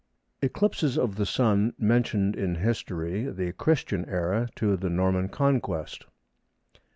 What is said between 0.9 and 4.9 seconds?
OF THE SUN MENTIONED IN HISTORY.— THE CHRISTIAN ERA TO THE